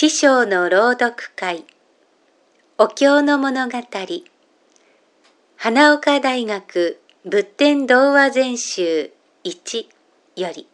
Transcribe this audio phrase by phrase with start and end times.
[0.00, 1.64] 知章の朗読会。
[2.78, 3.78] お経の物語。
[5.56, 9.10] 花岡大学仏典童話全集
[9.42, 9.86] 1
[10.36, 10.68] より。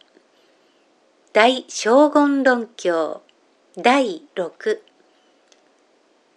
[1.33, 3.23] 大将軍論教
[3.75, 4.79] 第6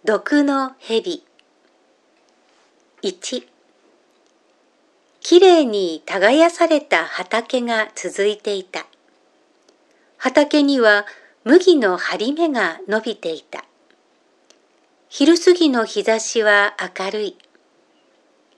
[0.03, 1.23] 毒の蛇
[3.03, 3.43] 1
[5.19, 8.87] きれいに耕された畑が続いていた。
[10.17, 11.05] 畑には
[11.45, 13.63] 麦の張り目が伸びていた。
[15.07, 17.37] 昼過ぎの日差しは明るい。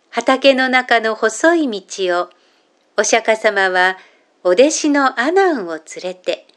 [0.09, 2.29] 畑の中の細い道を
[2.97, 3.97] お釈迦様は
[4.43, 6.47] お弟子のアナンを連れて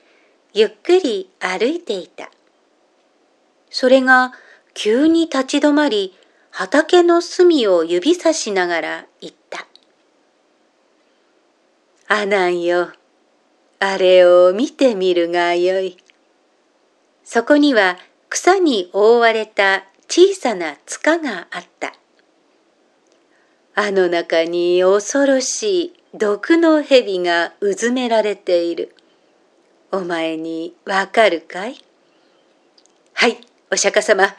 [0.54, 2.30] ゆっくり歩いていた。
[3.68, 4.32] それが
[4.72, 6.14] 急に立ち止まり
[6.50, 9.66] 畑の隅を指さしながら言った。
[12.08, 12.88] アナンよ。
[13.78, 15.98] あれを見てみるがよい。
[17.24, 21.94] そこには草に覆われた小さな塚があった。
[23.74, 28.94] あの中に恐ろしい毒の蛇がうずめられている。
[29.90, 31.76] お前にわかるかい？
[33.14, 33.38] はい、
[33.72, 34.34] お釈迦様。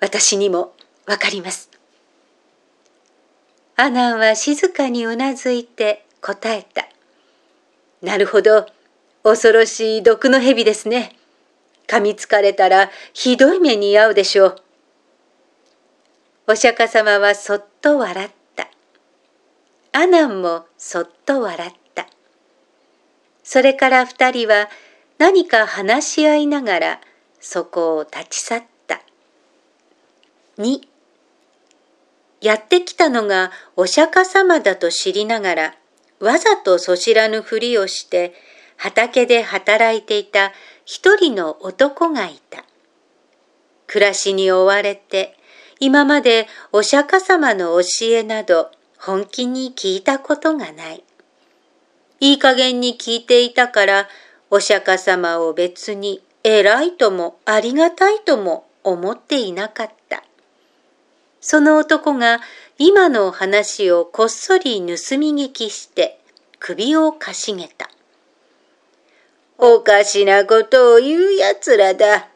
[0.00, 0.74] 私にも
[1.06, 1.70] わかります。
[3.76, 6.88] アナンは静かにうなずいて答えた。
[8.00, 8.66] なるほど。
[9.22, 11.16] 恐ろしい毒の蛇ですね。
[11.92, 14.56] 噛みつかれたらひどい目に遭うでしょう。
[16.46, 18.70] お釈迦様はそっと笑った。
[19.92, 22.06] アナンもそっと笑った。
[23.44, 24.70] それから二人は
[25.18, 27.00] 何か話し合いながら
[27.40, 29.02] そこを立ち去った。
[30.56, 30.80] 2
[32.40, 35.74] やってきたのがお釈迦様だと知りながら
[36.20, 38.32] わざとそ知らぬふりをして
[38.78, 40.52] 畑で働いていた
[40.84, 42.64] 一人の男がいた。
[43.86, 45.36] 暮らしに追われて
[45.80, 51.04] 今までお釈迦様の教えなど本気に聞いたことがない。
[52.20, 54.08] いい加減に聞いていたから
[54.50, 60.22] お釈迦様を別に偉いともありがたいとも思っていなかった。
[61.40, 62.40] その男が
[62.78, 66.20] 今の話をこっそり盗み聞きして
[66.58, 67.90] 首をかしげた。
[69.64, 72.26] おかしなことを言うやつらだ。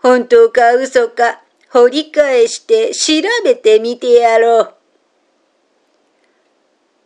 [0.00, 4.74] 本当か嘘か掘り返して調べてみてやろう。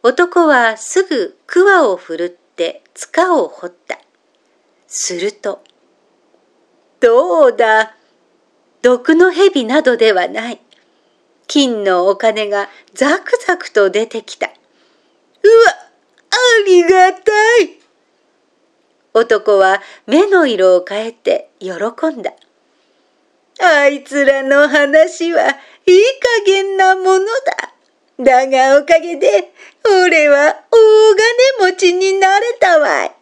[0.05, 3.99] 男はすぐ桑を振るって塚を掘った。
[4.87, 5.65] すると、
[7.01, 7.97] どうだ、
[8.81, 10.61] 毒の蛇などではない。
[11.49, 14.47] 金のお金がザクザクと出てきた。
[14.47, 14.55] うわ、
[16.31, 17.88] ありがたい。
[19.19, 22.33] 男は目の色を変えて喜んだ。
[23.61, 25.49] あいつらの話は
[25.87, 26.01] いい
[26.45, 27.75] 加減なものだ。
[28.21, 29.53] だがおかげで
[29.85, 31.15] 俺は大
[31.61, 33.13] 金持ちになれたわい。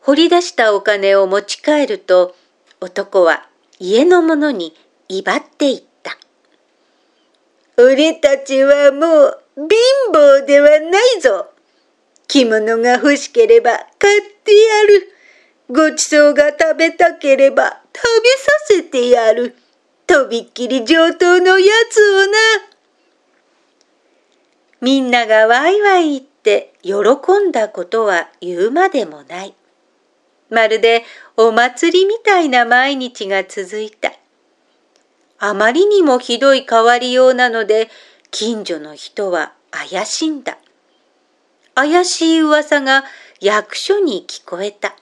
[0.00, 2.34] 掘り出したお金を持ち帰ると
[2.80, 4.74] 男は家の者に
[5.08, 6.18] 威張っていった。
[7.78, 9.68] 俺たちはもう貧
[10.12, 11.53] 乏ではないぞ。
[12.34, 15.12] 着物が欲しければ買ってやる。
[15.70, 19.54] ごちそうが食べたければ食べさせてやる。
[20.04, 22.38] とびっきり上等のやつをな。
[24.80, 26.92] みんながワイワイ言って喜
[27.38, 29.54] んだことは言うまでもない。
[30.50, 31.04] まるで
[31.36, 34.12] お祭りみたいな毎日が続いた。
[35.38, 37.90] あまりにもひどい変わりようなので、
[38.32, 40.58] 近所の人は怪しんだ。
[41.74, 43.04] 怪しい噂が
[43.40, 44.94] 役所に聞こえた。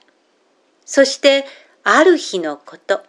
[0.85, 1.45] そして
[1.83, 3.01] ある日のこと、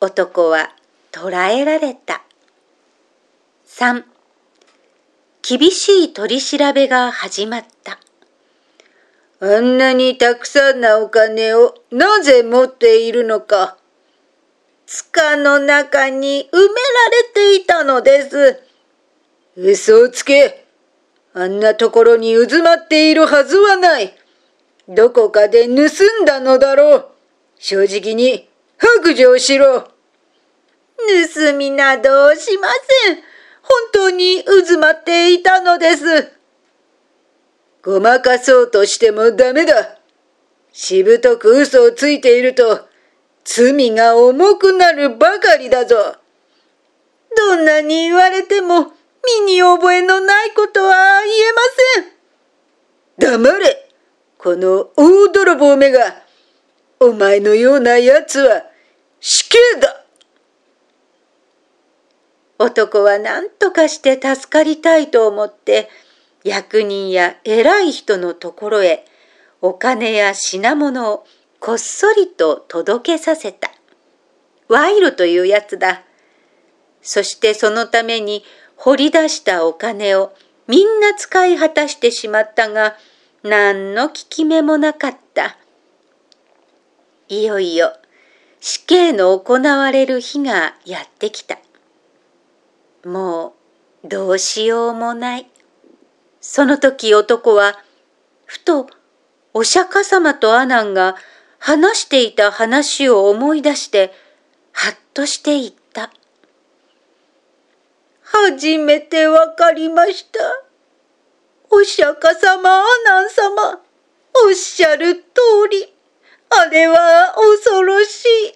[0.00, 0.74] 男は
[1.10, 2.22] 捕らえられた。
[3.66, 4.04] 3.
[5.42, 7.98] 厳しい取り調べが始まった。
[9.40, 13.76] あんなにたくさんなお金をなぜ持っているのか。
[14.86, 18.62] 塚の中に埋められていたのです。
[19.56, 20.61] 嘘をつけ。
[21.34, 24.14] あんなところに渦まっているはずはない。
[24.88, 25.72] どこかで盗
[26.22, 27.06] んだのだろう。
[27.58, 29.88] 正直に白状しろ。
[30.96, 32.68] 盗みなどしま
[33.04, 33.16] せん。
[33.62, 36.32] 本当に渦まっていたのです。
[37.82, 39.98] ごまかそうとしてもダメだ。
[40.72, 42.88] しぶとく嘘をついていると、
[43.44, 46.16] 罪が重くなるばかりだぞ。
[47.36, 48.92] どんなに言われても
[49.24, 51.62] 身に覚えのないことは言えま
[53.18, 53.38] せん。
[53.38, 53.88] 黙れ
[54.38, 56.22] この大泥棒めが
[56.98, 58.64] お前のような奴は
[59.20, 60.04] 死刑だ
[62.58, 65.88] 男は何とかして助かりたいと思って
[66.44, 69.04] 役人や偉い人のところへ
[69.60, 71.24] お金や品物を
[71.60, 73.70] こっそりと届けさせた。
[74.68, 76.02] 賄賂というやつだ。
[77.02, 78.44] そしてそのために
[78.84, 80.32] 掘り出したお金を
[80.66, 82.96] みんな使い果たしてしまったが、
[83.44, 85.56] 何の効き目もなかった。
[87.28, 87.92] いよいよ
[88.60, 91.60] 死刑の行われる日がやってきた。
[93.04, 93.54] も
[94.04, 95.48] うどうしようもない。
[96.40, 97.78] その時男は
[98.46, 98.88] ふと
[99.54, 101.14] お釈迦様とアナンが
[101.60, 104.12] 話していた話を思い出して
[104.72, 105.81] はっとしていった。
[108.32, 110.38] 初めてわかりました。
[111.70, 113.80] お釈迦様、アナン様、
[114.46, 115.20] おっしゃる通
[115.70, 115.92] り、
[116.48, 118.54] あれは恐ろしい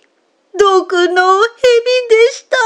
[0.59, 1.49] 毒の蛇
[2.09, 2.57] でした。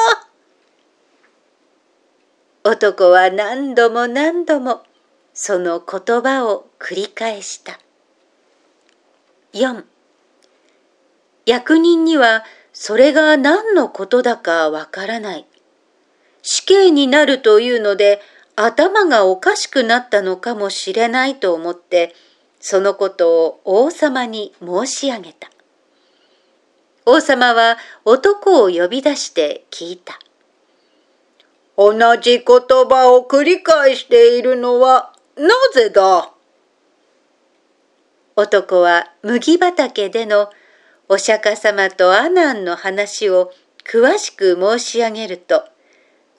[2.63, 4.83] 男は何度も何度も
[5.35, 7.81] その言葉を繰り返した。
[9.53, 9.85] 4
[11.47, 15.47] 役人にはそれが何のことだかわからない。
[16.43, 18.21] 死刑になるというので
[18.57, 22.15] 頭がおかしくなったのかもしれないと思って
[22.61, 25.51] そのことを王様に申し上げた。
[27.07, 30.19] 王様は男を呼び出して聞いた。
[31.77, 36.31] 同じ言葉を繰り返しているのはなぜだ？
[38.37, 40.51] 男は麦畑での
[41.09, 43.53] お釈迦様と阿南の話を
[43.91, 45.65] 詳しく申し上げると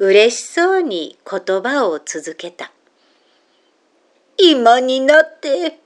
[0.03, 2.71] 嬉しそうに言葉を続けた。
[4.35, 5.79] 今になって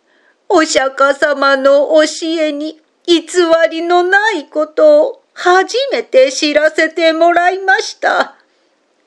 [0.47, 3.23] お釈迦様の教えに偽
[3.69, 8.35] りのないことを初めて知らせてもらいました。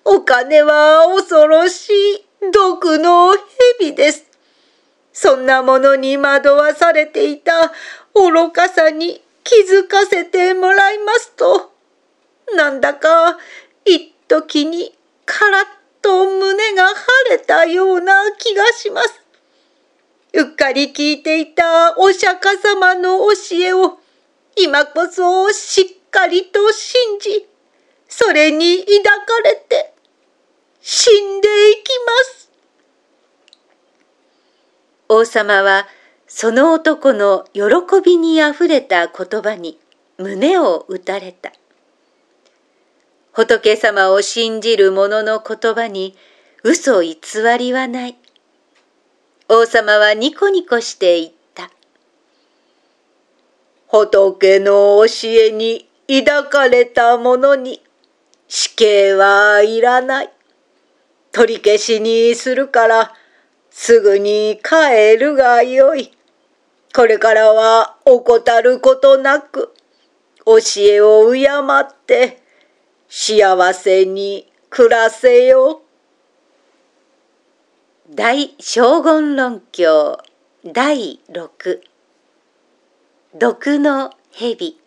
[0.05, 3.35] お金は恐ろしい毒の
[3.81, 4.27] 蛇です。
[5.15, 7.73] そんなものに惑わされていた
[8.15, 11.73] 愚かさに気づかせてもらいますと、
[12.55, 13.39] なんだか
[13.87, 14.98] 一時に
[15.31, 15.65] カラッ
[16.01, 16.97] と胸が晴
[17.31, 19.23] れたような気がします。
[20.33, 23.99] うっかり聞いていたお釈迦様の教えを
[24.57, 27.47] 今こそしっかりと信じ、
[28.09, 29.93] それに抱かれて
[30.81, 32.51] 死んでいきます。
[35.11, 35.87] 王様は
[36.27, 37.63] その男の喜
[38.03, 39.79] びにあふれた言葉に
[40.17, 41.53] 胸を打たれた。
[43.39, 46.17] 仏様を信じる者の言葉に
[46.65, 47.17] 嘘偽
[47.57, 48.17] りはない。
[49.49, 51.71] 王様はニコニコして言った。
[53.87, 55.89] 仏の教えに
[56.25, 57.81] 抱かれた者に
[58.49, 60.33] 死刑はいらない。
[61.31, 63.15] 取り消しにするから、
[63.71, 66.11] すぐに帰るがよい。
[66.93, 69.73] これからは怠ることなく、
[70.45, 71.47] 教えを敬
[71.81, 72.48] って、
[73.09, 75.83] 幸せに暮らせよ。
[78.11, 80.19] 大将軍論教
[80.65, 81.83] 第六。
[83.35, 84.79] 毒の蛇。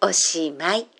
[0.00, 0.91] おしまい。